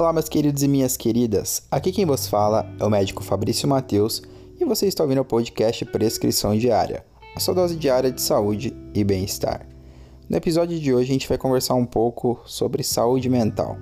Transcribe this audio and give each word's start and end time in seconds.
Olá, 0.00 0.14
meus 0.14 0.30
queridos 0.30 0.62
e 0.62 0.66
minhas 0.66 0.96
queridas. 0.96 1.62
Aqui 1.70 1.92
quem 1.92 2.06
vos 2.06 2.26
fala 2.26 2.66
é 2.80 2.84
o 2.86 2.88
médico 2.88 3.22
Fabrício 3.22 3.68
Mateus 3.68 4.22
e 4.58 4.64
você 4.64 4.86
está 4.86 5.02
ouvindo 5.02 5.20
o 5.20 5.24
podcast 5.26 5.84
Prescrição 5.84 6.56
Diária, 6.56 7.04
a 7.36 7.38
sua 7.38 7.52
dose 7.52 7.76
diária 7.76 8.10
de 8.10 8.22
saúde 8.22 8.74
e 8.94 9.04
bem-estar. 9.04 9.68
No 10.26 10.38
episódio 10.38 10.80
de 10.80 10.94
hoje 10.94 11.10
a 11.10 11.12
gente 11.12 11.28
vai 11.28 11.36
conversar 11.36 11.74
um 11.74 11.84
pouco 11.84 12.40
sobre 12.46 12.82
saúde 12.82 13.28
mental, 13.28 13.76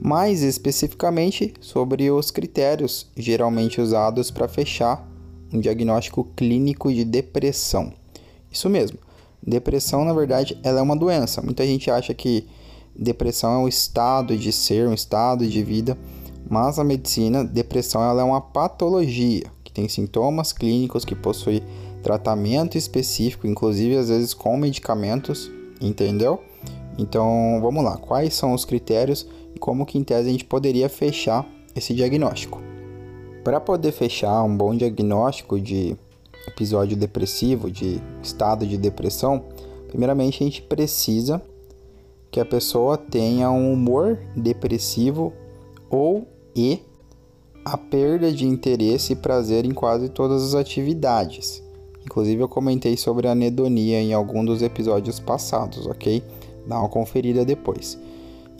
mais 0.00 0.42
especificamente 0.42 1.52
sobre 1.60 2.10
os 2.10 2.30
critérios 2.30 3.10
geralmente 3.14 3.78
usados 3.78 4.30
para 4.30 4.48
fechar 4.48 5.06
um 5.52 5.60
diagnóstico 5.60 6.24
clínico 6.34 6.90
de 6.90 7.04
depressão. 7.04 7.92
Isso 8.50 8.70
mesmo. 8.70 8.98
Depressão, 9.46 10.02
na 10.02 10.14
verdade, 10.14 10.58
ela 10.62 10.78
é 10.78 10.82
uma 10.82 10.96
doença. 10.96 11.42
Muita 11.42 11.66
gente 11.66 11.90
acha 11.90 12.14
que 12.14 12.48
depressão 12.96 13.52
é 13.52 13.58
um 13.58 13.68
estado 13.68 14.36
de 14.36 14.52
ser, 14.52 14.86
um 14.86 14.94
estado 14.94 15.46
de 15.46 15.62
vida, 15.62 15.96
mas 16.48 16.78
a 16.78 16.84
medicina, 16.84 17.44
depressão 17.44 18.02
ela 18.02 18.22
é 18.22 18.24
uma 18.24 18.40
patologia 18.40 19.44
que 19.64 19.72
tem 19.72 19.88
sintomas 19.88 20.52
clínicos, 20.52 21.04
que 21.04 21.14
possui 21.14 21.62
tratamento 22.02 22.76
específico, 22.76 23.46
inclusive 23.46 23.96
às 23.96 24.08
vezes 24.08 24.34
com 24.34 24.56
medicamentos, 24.56 25.50
entendeu? 25.80 26.42
Então, 26.98 27.58
vamos 27.62 27.82
lá, 27.82 27.96
quais 27.96 28.34
são 28.34 28.52
os 28.52 28.64
critérios 28.64 29.26
e 29.54 29.58
como 29.58 29.86
que 29.86 29.96
em 29.96 30.04
tese 30.04 30.28
a 30.28 30.32
gente 30.32 30.44
poderia 30.44 30.88
fechar 30.88 31.48
esse 31.74 31.94
diagnóstico? 31.94 32.60
Para 33.42 33.60
poder 33.60 33.92
fechar 33.92 34.42
um 34.42 34.54
bom 34.54 34.74
diagnóstico 34.74 35.58
de 35.58 35.96
episódio 36.46 36.96
depressivo, 36.96 37.70
de 37.70 38.00
estado 38.22 38.66
de 38.66 38.76
depressão, 38.76 39.44
primeiramente 39.88 40.42
a 40.42 40.46
gente 40.46 40.62
precisa 40.62 41.42
que 42.32 42.40
a 42.40 42.44
pessoa 42.46 42.96
tenha 42.96 43.50
um 43.50 43.74
humor 43.74 44.18
depressivo 44.34 45.34
ou 45.90 46.26
e 46.56 46.80
a 47.62 47.76
perda 47.76 48.32
de 48.32 48.46
interesse 48.46 49.12
e 49.12 49.16
prazer 49.16 49.66
em 49.66 49.72
quase 49.72 50.08
todas 50.08 50.42
as 50.42 50.54
atividades. 50.54 51.62
Inclusive 52.04 52.42
eu 52.42 52.48
comentei 52.48 52.96
sobre 52.96 53.28
a 53.28 53.32
anedonia 53.32 54.00
em 54.00 54.14
algum 54.14 54.42
dos 54.44 54.62
episódios 54.62 55.20
passados, 55.20 55.86
ok? 55.86 56.24
Dá 56.66 56.78
uma 56.78 56.88
conferida 56.88 57.44
depois. 57.44 57.98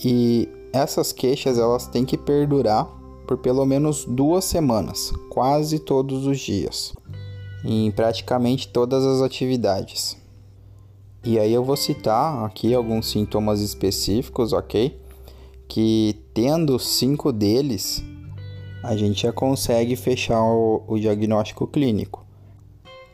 E 0.04 0.48
essas 0.72 1.10
queixas 1.10 1.58
elas 1.58 1.86
têm 1.86 2.04
que 2.04 2.18
perdurar 2.18 2.86
por 3.26 3.38
pelo 3.38 3.64
menos 3.64 4.04
duas 4.04 4.44
semanas, 4.44 5.12
quase 5.30 5.78
todos 5.78 6.26
os 6.26 6.38
dias, 6.38 6.92
em 7.64 7.90
praticamente 7.90 8.68
todas 8.68 9.04
as 9.04 9.22
atividades. 9.22 10.21
E 11.24 11.38
aí 11.38 11.52
eu 11.52 11.62
vou 11.62 11.76
citar 11.76 12.44
aqui 12.44 12.74
alguns 12.74 13.08
sintomas 13.08 13.60
específicos, 13.60 14.52
ok? 14.52 15.00
Que 15.68 16.16
tendo 16.34 16.76
cinco 16.80 17.32
deles, 17.32 18.02
a 18.82 18.96
gente 18.96 19.22
já 19.22 19.32
consegue 19.32 19.94
fechar 19.94 20.42
o, 20.42 20.82
o 20.88 20.98
diagnóstico 20.98 21.66
clínico. 21.68 22.26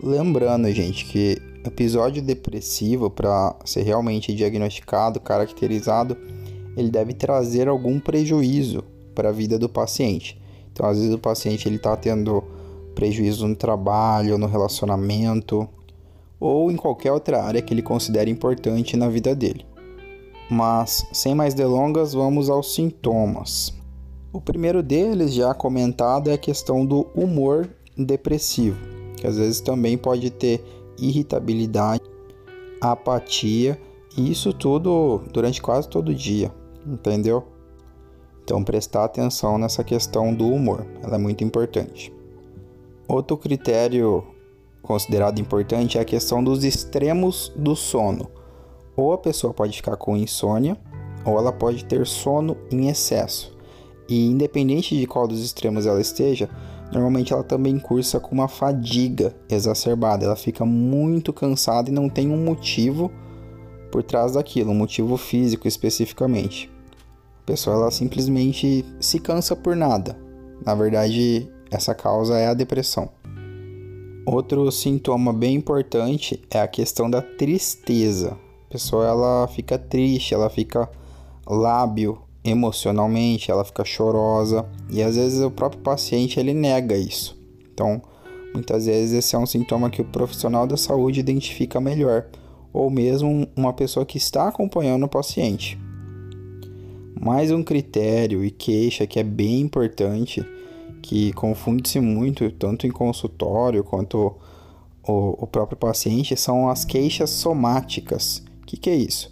Lembrando, 0.02 0.72
gente, 0.72 1.04
que 1.04 1.36
episódio 1.66 2.22
depressivo, 2.22 3.10
para 3.10 3.54
ser 3.66 3.82
realmente 3.82 4.34
diagnosticado, 4.34 5.20
caracterizado, 5.20 6.16
ele 6.78 6.90
deve 6.90 7.12
trazer 7.12 7.68
algum 7.68 8.00
prejuízo 8.00 8.82
para 9.14 9.28
a 9.28 9.32
vida 9.32 9.58
do 9.58 9.68
paciente. 9.68 10.40
Então, 10.72 10.86
às 10.86 10.96
vezes 10.96 11.12
o 11.12 11.18
paciente 11.18 11.68
ele 11.68 11.76
está 11.76 11.94
tendo 11.94 12.42
prejuízo 12.94 13.46
no 13.46 13.54
trabalho, 13.54 14.38
no 14.38 14.46
relacionamento, 14.46 15.68
ou 16.40 16.70
em 16.70 16.76
qualquer 16.76 17.12
outra 17.12 17.42
área 17.42 17.62
que 17.62 17.74
ele 17.74 17.82
considere 17.82 18.30
importante 18.30 18.96
na 18.96 19.08
vida 19.08 19.34
dele. 19.34 19.66
Mas, 20.50 21.06
sem 21.12 21.34
mais 21.34 21.54
delongas, 21.54 22.12
vamos 22.12 22.48
aos 22.48 22.74
sintomas. 22.74 23.74
O 24.32 24.40
primeiro 24.40 24.82
deles, 24.82 25.34
já 25.34 25.52
comentado, 25.54 26.30
é 26.30 26.34
a 26.34 26.38
questão 26.38 26.84
do 26.86 27.06
humor 27.14 27.68
depressivo, 27.96 28.78
que 29.16 29.26
às 29.26 29.36
vezes 29.36 29.60
também 29.60 29.98
pode 29.98 30.30
ter 30.30 30.64
irritabilidade, 30.98 32.02
apatia, 32.80 33.78
e 34.16 34.30
isso 34.30 34.52
tudo 34.52 35.22
durante 35.32 35.60
quase 35.60 35.88
todo 35.88 36.10
o 36.10 36.14
dia, 36.14 36.52
entendeu? 36.86 37.44
Então, 38.42 38.64
prestar 38.64 39.04
atenção 39.04 39.58
nessa 39.58 39.84
questão 39.84 40.34
do 40.34 40.48
humor, 40.48 40.86
ela 41.02 41.16
é 41.16 41.18
muito 41.18 41.44
importante. 41.44 42.12
Outro 43.06 43.36
critério 43.36 44.24
considerado 44.88 45.38
importante 45.38 45.98
é 45.98 46.00
a 46.00 46.04
questão 46.04 46.42
dos 46.42 46.64
extremos 46.64 47.52
do 47.54 47.76
sono. 47.76 48.30
Ou 48.96 49.12
a 49.12 49.18
pessoa 49.18 49.52
pode 49.52 49.76
ficar 49.76 49.98
com 49.98 50.16
insônia, 50.16 50.78
ou 51.26 51.38
ela 51.38 51.52
pode 51.52 51.84
ter 51.84 52.06
sono 52.06 52.56
em 52.72 52.88
excesso. 52.88 53.54
E 54.08 54.26
independente 54.26 54.98
de 54.98 55.06
qual 55.06 55.28
dos 55.28 55.44
extremos 55.44 55.84
ela 55.84 56.00
esteja, 56.00 56.48
normalmente 56.90 57.34
ela 57.34 57.44
também 57.44 57.78
cursa 57.78 58.18
com 58.18 58.32
uma 58.34 58.48
fadiga 58.48 59.36
exacerbada. 59.46 60.24
Ela 60.24 60.36
fica 60.36 60.64
muito 60.64 61.34
cansada 61.34 61.90
e 61.90 61.92
não 61.92 62.08
tem 62.08 62.30
um 62.30 62.42
motivo 62.42 63.12
por 63.92 64.02
trás 64.02 64.32
daquilo, 64.32 64.70
um 64.70 64.74
motivo 64.74 65.18
físico 65.18 65.68
especificamente. 65.68 66.70
A 67.42 67.44
pessoa 67.44 67.76
ela 67.76 67.90
simplesmente 67.90 68.86
se 68.98 69.18
cansa 69.18 69.54
por 69.54 69.76
nada. 69.76 70.18
Na 70.64 70.74
verdade, 70.74 71.46
essa 71.70 71.94
causa 71.94 72.38
é 72.38 72.48
a 72.48 72.54
depressão. 72.54 73.17
Outro 74.30 74.70
sintoma 74.70 75.32
bem 75.32 75.54
importante 75.54 76.38
é 76.50 76.60
a 76.60 76.68
questão 76.68 77.08
da 77.08 77.22
tristeza. 77.22 78.36
A 78.66 78.70
pessoa 78.70 79.06
ela 79.06 79.48
fica 79.48 79.78
triste, 79.78 80.34
ela 80.34 80.50
fica 80.50 80.86
lábil 81.46 82.18
emocionalmente, 82.44 83.50
ela 83.50 83.64
fica 83.64 83.86
chorosa 83.86 84.68
e 84.90 85.02
às 85.02 85.16
vezes 85.16 85.40
o 85.40 85.50
próprio 85.50 85.80
paciente 85.80 86.38
ele 86.38 86.52
nega 86.52 86.94
isso. 86.94 87.40
Então, 87.72 88.02
muitas 88.52 88.84
vezes 88.84 89.14
esse 89.14 89.34
é 89.34 89.38
um 89.38 89.46
sintoma 89.46 89.88
que 89.88 90.02
o 90.02 90.04
profissional 90.04 90.66
da 90.66 90.76
saúde 90.76 91.20
identifica 91.20 91.80
melhor, 91.80 92.26
ou 92.70 92.90
mesmo 92.90 93.48
uma 93.56 93.72
pessoa 93.72 94.04
que 94.04 94.18
está 94.18 94.46
acompanhando 94.46 95.04
o 95.04 95.08
paciente. 95.08 95.78
Mais 97.18 97.50
um 97.50 97.62
critério 97.62 98.44
e 98.44 98.50
queixa 98.50 99.06
que 99.06 99.18
é 99.18 99.24
bem 99.24 99.60
importante 99.60 100.44
que 101.08 101.32
confunde-se 101.32 101.98
muito, 102.00 102.50
tanto 102.52 102.86
em 102.86 102.90
consultório 102.90 103.82
quanto 103.82 104.36
o, 105.02 105.42
o, 105.42 105.46
próprio 105.46 105.78
paciente, 105.78 106.36
são 106.36 106.68
as 106.68 106.84
queixas 106.84 107.30
somáticas. 107.30 108.42
O 108.62 108.66
que, 108.66 108.76
que 108.76 108.90
é 108.90 108.94
isso? 108.94 109.30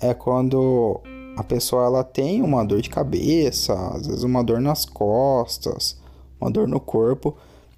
É 0.00 0.14
quando 0.14 0.98
a 1.36 1.44
pessoa 1.44 1.84
ela 1.84 2.02
tem 2.02 2.40
uma 2.40 2.64
dor 2.64 2.80
de 2.80 2.88
cabeça, 2.88 3.74
às 3.94 4.06
vezes 4.06 4.22
uma 4.22 4.42
dor 4.42 4.62
nas 4.62 4.86
costas, 4.86 6.00
uma 6.40 6.50
dor 6.50 6.66
no 6.66 6.80
corpo, 6.80 7.36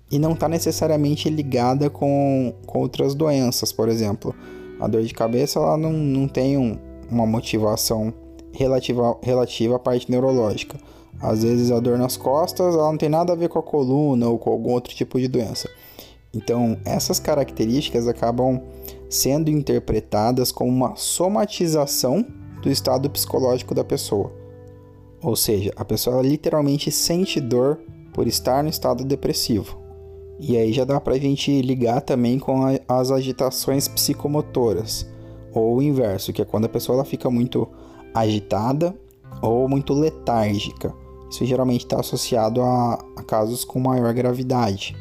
e 0.08 0.20
não 0.20 0.34
está 0.34 0.48
necessariamente 0.48 1.28
ligada 1.28 1.91
com, 1.91 2.54
com 2.64 2.78
outras 2.78 3.12
doenças, 3.12 3.72
por 3.72 3.88
exemplo. 3.88 4.32
A 4.78 4.86
dor 4.86 5.02
de 5.02 5.12
cabeça 5.12 5.58
ela 5.58 5.76
não, 5.76 5.92
não 5.92 6.28
tem 6.28 6.56
um, 6.56 6.78
uma 7.10 7.26
motivação 7.26 8.14
relativa, 8.52 9.19
relativa 9.20 9.75
à 9.75 9.78
parte 9.81 10.08
neurológica 10.08 10.78
às 11.20 11.42
vezes 11.42 11.70
a 11.70 11.78
dor 11.78 11.98
nas 11.98 12.16
costas 12.16 12.74
ela 12.74 12.90
não 12.90 12.98
tem 12.98 13.08
nada 13.08 13.32
a 13.32 13.36
ver 13.36 13.48
com 13.48 13.58
a 13.58 13.62
coluna 13.62 14.28
ou 14.28 14.38
com 14.38 14.50
algum 14.50 14.72
outro 14.72 14.94
tipo 14.94 15.20
de 15.20 15.28
doença. 15.28 15.68
Então, 16.34 16.78
essas 16.84 17.20
características 17.20 18.08
acabam 18.08 18.60
sendo 19.08 19.50
interpretadas 19.50 20.50
como 20.50 20.70
uma 20.70 20.96
somatização 20.96 22.26
do 22.62 22.70
estado 22.70 23.10
psicológico 23.10 23.74
da 23.74 23.84
pessoa. 23.84 24.32
Ou 25.22 25.36
seja, 25.36 25.72
a 25.76 25.84
pessoa 25.84 26.22
literalmente 26.22 26.90
sente 26.90 27.40
dor 27.40 27.78
por 28.14 28.26
estar 28.26 28.62
no 28.62 28.70
estado 28.70 29.04
depressivo. 29.04 29.78
E 30.40 30.56
aí 30.56 30.72
já 30.72 30.84
dá 30.84 31.00
para 31.00 31.14
a 31.14 31.19
gente 31.19 31.60
ligar 31.62 32.00
também 32.00 32.38
com 32.38 32.64
a, 32.64 32.78
as 32.88 33.10
agitações 33.10 33.87
psicomotoras, 33.87 35.06
ou 35.52 35.76
o 35.76 35.82
inverso, 35.82 36.32
que 36.32 36.40
é 36.40 36.44
quando 36.44 36.64
a 36.64 36.69
pessoa 36.69 36.96
ela 36.96 37.04
fica 37.04 37.31
muito 37.31 37.69
agitada 38.14 38.94
ou 39.40 39.69
muito 39.69 39.92
letárgica. 39.92 40.92
Isso 41.32 41.46
geralmente 41.46 41.87
está 41.87 41.99
associado 41.99 42.61
a, 42.61 43.02
a, 43.17 43.23
casos 43.23 43.64
com 43.64 43.81
maior 43.81 44.12
gravidade. 44.12 44.94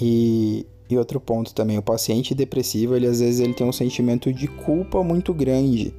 E, 0.00 0.64
e 0.88 0.96
outro 0.96 1.20
ponto 1.20 1.54
também, 1.54 1.76
o 1.76 1.82
paciente 1.82 2.34
depressivo, 2.34 2.96
ele 2.96 3.06
às 3.06 3.20
vezes 3.20 3.38
ele 3.38 3.52
tem 3.52 3.66
um 3.66 3.72
sentimento 3.72 4.32
de 4.32 4.48
culpa 4.48 5.04
muito 5.04 5.34
grande. 5.34 5.94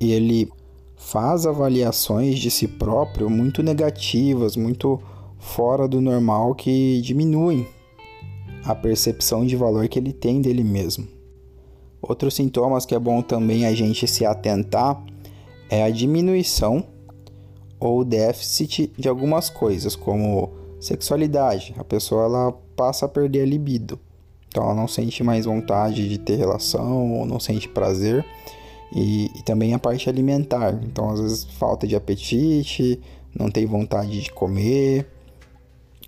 E 0.00 0.12
ele 0.12 0.50
faz 0.96 1.44
avaliações 1.44 2.38
de 2.38 2.50
si 2.50 2.66
próprio 2.66 3.28
muito 3.28 3.62
negativas, 3.62 4.56
muito 4.56 4.98
fora 5.38 5.86
do 5.86 6.00
normal 6.00 6.54
que 6.54 7.02
diminuem 7.02 7.68
a 8.64 8.74
percepção 8.74 9.44
de 9.44 9.56
valor 9.56 9.88
que 9.88 9.98
ele 9.98 10.14
tem 10.14 10.40
dele 10.40 10.64
mesmo. 10.64 11.06
Outros 12.00 12.32
sintomas 12.32 12.86
que 12.86 12.94
é 12.94 12.98
bom 12.98 13.20
também 13.20 13.66
a 13.66 13.74
gente 13.74 14.08
se 14.08 14.24
atentar 14.24 15.04
é 15.68 15.82
a 15.82 15.90
diminuição 15.90 16.95
ou 17.78 18.04
déficit 18.04 18.92
de 18.98 19.08
algumas 19.08 19.50
coisas, 19.50 19.94
como 19.94 20.50
sexualidade. 20.80 21.74
A 21.78 21.84
pessoa 21.84 22.24
ela 22.24 22.52
passa 22.74 23.06
a 23.06 23.08
perder 23.08 23.42
a 23.42 23.46
libido. 23.46 23.98
Então 24.48 24.64
ela 24.64 24.74
não 24.74 24.88
sente 24.88 25.22
mais 25.22 25.44
vontade 25.44 26.08
de 26.08 26.18
ter 26.18 26.36
relação 26.36 27.12
ou 27.20 27.26
não 27.26 27.38
sente 27.38 27.68
prazer. 27.68 28.24
e, 28.92 29.30
e 29.36 29.42
também 29.42 29.74
a 29.74 29.78
parte 29.78 30.08
alimentar. 30.08 30.78
Então, 30.82 31.10
às 31.10 31.20
vezes, 31.20 31.44
falta 31.44 31.86
de 31.86 31.96
apetite, 31.96 33.00
não 33.38 33.50
tem 33.50 33.66
vontade 33.66 34.20
de 34.20 34.30
comer 34.30 35.06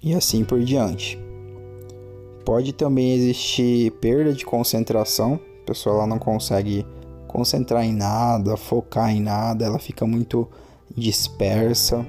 e 0.02 0.14
assim 0.14 0.44
por 0.44 0.62
diante. 0.62 1.18
Pode 2.44 2.72
também 2.72 3.12
existir 3.12 3.92
perda 4.00 4.32
de 4.32 4.44
concentração, 4.44 5.38
a 5.62 5.66
pessoa 5.66 5.96
ela 5.96 6.06
não 6.06 6.18
consegue 6.18 6.86
concentrar 7.26 7.84
em 7.84 7.92
nada, 7.92 8.56
focar 8.56 9.10
em 9.10 9.20
nada, 9.20 9.66
ela 9.66 9.78
fica 9.78 10.06
muito 10.06 10.48
dispersa. 10.96 12.06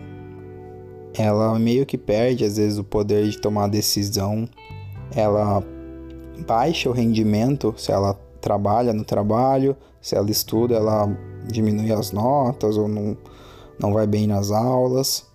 Ela 1.13 1.57
meio 1.57 1.85
que 1.85 1.97
perde 1.97 2.45
às 2.45 2.57
vezes 2.57 2.77
o 2.77 2.83
poder 2.83 3.27
de 3.29 3.39
tomar 3.39 3.67
decisão. 3.67 4.47
Ela 5.15 5.63
baixa 6.45 6.89
o 6.89 6.93
rendimento 6.93 7.73
se 7.77 7.91
ela 7.91 8.13
trabalha 8.39 8.93
no 8.93 9.03
trabalho, 9.03 9.75
se 10.01 10.15
ela 10.15 10.29
estuda, 10.29 10.75
ela 10.75 11.07
diminui 11.45 11.91
as 11.91 12.11
notas 12.11 12.77
ou 12.77 12.87
não, 12.87 13.17
não 13.79 13.93
vai 13.93 14.07
bem 14.07 14.27
nas 14.27 14.51
aulas. 14.51 15.25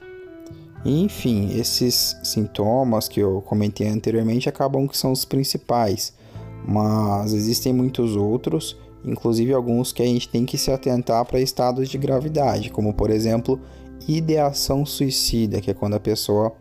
Enfim, 0.84 1.58
esses 1.58 2.16
sintomas 2.22 3.08
que 3.08 3.20
eu 3.20 3.42
comentei 3.42 3.88
anteriormente 3.88 4.48
acabam 4.48 4.86
que 4.86 4.96
são 4.96 5.12
os 5.12 5.24
principais, 5.24 6.12
mas 6.66 7.32
existem 7.32 7.72
muitos 7.72 8.16
outros, 8.16 8.76
inclusive 9.04 9.52
alguns 9.52 9.92
que 9.92 10.02
a 10.02 10.06
gente 10.06 10.28
tem 10.28 10.44
que 10.44 10.56
se 10.56 10.70
atentar 10.70 11.24
para 11.24 11.40
estados 11.40 11.88
de 11.88 11.98
gravidade, 11.98 12.70
como 12.70 12.94
por 12.94 13.10
exemplo, 13.10 13.60
ideação 14.08 14.84
suicida, 14.84 15.60
que 15.60 15.70
é 15.70 15.74
quando 15.74 15.94
a 15.94 16.00
pessoa 16.00 16.52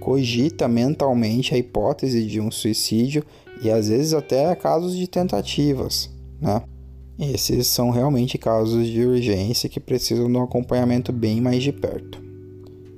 cogita 0.00 0.66
mentalmente 0.66 1.54
a 1.54 1.58
hipótese 1.58 2.26
de 2.26 2.40
um 2.40 2.50
suicídio 2.50 3.24
e 3.62 3.70
às 3.70 3.88
vezes 3.88 4.12
até 4.12 4.54
casos 4.54 4.96
de 4.96 5.06
tentativas, 5.06 6.10
né? 6.40 6.62
Esses 7.18 7.68
são 7.68 7.90
realmente 7.90 8.36
casos 8.36 8.86
de 8.88 9.04
urgência 9.04 9.68
que 9.68 9.78
precisam 9.78 10.26
de 10.26 10.36
um 10.36 10.42
acompanhamento 10.42 11.12
bem 11.12 11.40
mais 11.40 11.62
de 11.62 11.70
perto. 11.70 12.20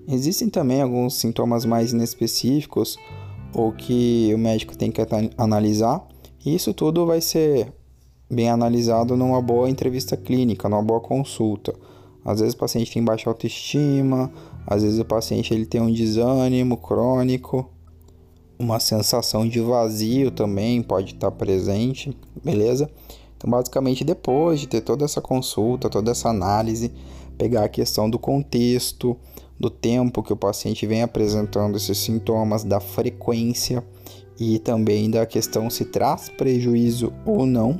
Existem 0.08 0.49
também 0.49 0.81
alguns 0.81 1.17
sintomas 1.17 1.64
mais 1.64 1.93
inespecíficos 1.93 2.96
ou 3.52 3.72
que 3.72 4.32
o 4.34 4.38
médico 4.38 4.76
tem 4.76 4.90
que 4.90 5.00
analisar, 5.37 6.06
e 6.44 6.55
isso 6.55 6.72
tudo 6.72 7.06
vai 7.06 7.20
ser 7.20 7.72
bem 8.31 8.49
analisado 8.49 9.17
numa 9.17 9.41
boa 9.41 9.69
entrevista 9.69 10.17
clínica, 10.17 10.69
numa 10.69 10.82
boa 10.82 11.00
consulta. 11.00 11.75
Às 12.25 12.41
vezes 12.41 12.55
o 12.55 12.59
paciente 12.59 12.93
tem 12.93 13.05
baixa 13.05 13.29
autoestima, 13.29 14.32
às 14.67 14.82
vezes 14.82 14.99
o 14.99 15.05
paciente 15.05 15.53
ele 15.53 15.67
tem 15.67 15.81
um 15.81 15.93
desânimo 15.93 16.76
crônico, 16.79 17.71
uma 18.59 18.81
sensação 18.81 19.47
de 19.47 19.61
vazio 19.61 20.31
também 20.31 20.82
pode 20.82 21.15
estar 21.15 21.31
presente, 21.31 22.17
beleza? 22.43 22.91
Então, 23.37 23.50
basicamente, 23.50 24.05
depois 24.05 24.61
de 24.61 24.67
ter 24.67 24.81
toda 24.81 25.05
essa 25.05 25.20
consulta, 25.20 25.91
toda 25.91 26.12
essa 26.12 26.31
análise, 26.31 26.93
pegar 27.37 27.65
a 27.65 27.69
questão 27.69 28.09
do 28.09 28.19
contexto, 28.19 29.17
do 29.59 29.69
tempo 29.69 30.23
que 30.23 30.32
o 30.32 30.37
paciente 30.37 30.87
vem 30.87 31.03
apresentando 31.03 31.77
esses 31.77 31.99
sintomas, 31.99 32.65
da 32.65 32.81
frequência 32.81 33.85
e 34.38 34.59
também 34.59 35.11
da 35.11 35.27
questão 35.27 35.69
se 35.69 35.85
traz 35.85 36.29
prejuízo 36.29 37.12
ou 37.27 37.44
não 37.44 37.79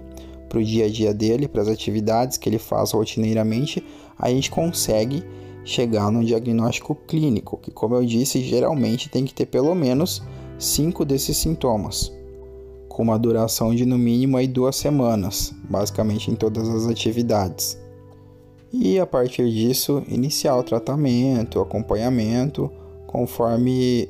para 0.54 0.60
o 0.60 0.64
dia 0.64 0.84
a 0.84 0.88
dia 0.88 1.12
dele, 1.12 1.48
para 1.48 1.62
as 1.62 1.68
atividades 1.68 2.38
que 2.38 2.48
ele 2.48 2.60
faz 2.60 2.92
rotineiramente, 2.92 3.84
a 4.16 4.30
gente 4.30 4.52
consegue 4.52 5.24
chegar 5.64 6.12
no 6.12 6.24
diagnóstico 6.24 6.94
clínico, 6.94 7.58
que, 7.58 7.72
como 7.72 7.96
eu 7.96 8.04
disse, 8.04 8.40
geralmente 8.40 9.08
tem 9.08 9.24
que 9.24 9.34
ter 9.34 9.46
pelo 9.46 9.74
menos 9.74 10.22
cinco 10.56 11.04
desses 11.04 11.36
sintomas, 11.38 12.12
com 12.88 13.02
uma 13.02 13.18
duração 13.18 13.74
de 13.74 13.84
no 13.84 13.98
mínimo 13.98 14.36
aí 14.36 14.46
duas 14.46 14.76
semanas, 14.76 15.52
basicamente 15.68 16.30
em 16.30 16.36
todas 16.36 16.68
as 16.68 16.86
atividades. 16.86 17.76
E 18.72 19.00
a 19.00 19.06
partir 19.06 19.50
disso, 19.50 20.04
iniciar 20.06 20.56
o 20.56 20.62
tratamento, 20.62 21.58
o 21.58 21.62
acompanhamento, 21.62 22.70
conforme 23.08 24.08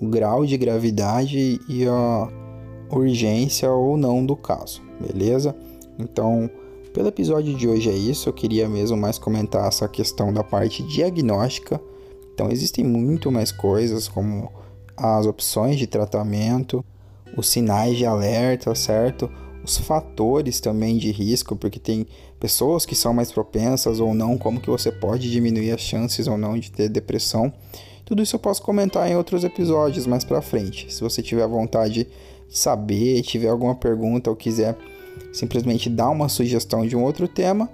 o 0.00 0.08
grau 0.08 0.44
de 0.44 0.56
gravidade 0.56 1.60
e 1.68 1.86
a 1.86 2.43
urgência 2.90 3.70
ou 3.70 3.96
não 3.96 4.24
do 4.24 4.36
caso, 4.36 4.82
beleza? 5.00 5.54
Então, 5.98 6.50
pelo 6.92 7.08
episódio 7.08 7.54
de 7.54 7.68
hoje 7.68 7.90
é 7.90 7.94
isso, 7.94 8.28
eu 8.28 8.32
queria 8.32 8.68
mesmo 8.68 8.96
mais 8.96 9.18
comentar 9.18 9.66
essa 9.66 9.88
questão 9.88 10.32
da 10.32 10.44
parte 10.44 10.82
diagnóstica. 10.84 11.80
Então, 12.32 12.50
existem 12.50 12.84
muito 12.84 13.30
mais 13.30 13.50
coisas 13.50 14.08
como 14.08 14.50
as 14.96 15.26
opções 15.26 15.78
de 15.78 15.86
tratamento, 15.86 16.84
os 17.36 17.48
sinais 17.48 17.96
de 17.96 18.06
alerta, 18.06 18.74
certo? 18.74 19.30
Os 19.64 19.76
fatores 19.78 20.60
também 20.60 20.98
de 20.98 21.10
risco, 21.10 21.56
porque 21.56 21.78
tem 21.78 22.06
pessoas 22.38 22.84
que 22.84 22.94
são 22.94 23.14
mais 23.14 23.32
propensas 23.32 23.98
ou 23.98 24.14
não, 24.14 24.36
como 24.36 24.60
que 24.60 24.70
você 24.70 24.92
pode 24.92 25.30
diminuir 25.30 25.72
as 25.72 25.80
chances 25.80 26.26
ou 26.26 26.36
não 26.36 26.58
de 26.58 26.70
ter 26.70 26.88
depressão. 26.88 27.52
Tudo 28.04 28.22
isso 28.22 28.36
eu 28.36 28.40
posso 28.40 28.62
comentar 28.62 29.10
em 29.10 29.16
outros 29.16 29.44
episódios 29.44 30.06
mais 30.06 30.24
para 30.24 30.42
frente. 30.42 30.92
Se 30.92 31.00
você 31.00 31.22
tiver 31.22 31.48
vontade 31.48 32.04
de 32.04 32.06
saber, 32.48 33.22
tiver 33.22 33.48
alguma 33.48 33.74
pergunta 33.74 34.30
ou 34.30 34.36
quiser 34.36 34.76
simplesmente 35.32 35.90
dar 35.90 36.10
uma 36.10 36.28
sugestão 36.28 36.86
de 36.86 36.96
um 36.96 37.02
outro 37.02 37.26
tema, 37.26 37.68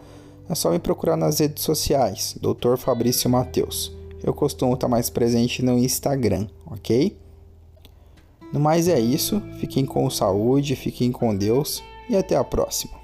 é 0.48 0.54
só 0.54 0.70
me 0.70 0.78
procurar 0.78 1.16
nas 1.16 1.38
redes 1.38 1.62
sociais, 1.62 2.36
Dr. 2.40 2.76
Fabrício 2.76 3.30
Mateus 3.30 4.00
eu 4.22 4.34
costumo 4.34 4.74
estar 4.74 4.88
mais 4.88 5.08
presente 5.08 5.62
no 5.62 5.78
Instagram, 5.78 6.46
ok? 6.66 7.16
No 8.52 8.60
mais 8.60 8.88
é 8.88 8.98
isso, 8.98 9.40
fiquem 9.58 9.86
com 9.86 10.08
saúde, 10.10 10.76
fiquem 10.76 11.10
com 11.10 11.34
Deus 11.34 11.82
e 12.08 12.16
até 12.16 12.36
a 12.36 12.44
próxima. 12.44 12.99